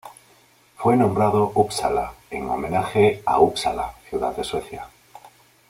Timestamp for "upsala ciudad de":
3.39-4.43